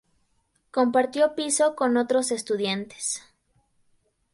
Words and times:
Compartió 0.71 1.35
piso 1.35 1.75
con 1.75 1.95
otros 1.95 2.31
estudiantes. 2.31 3.21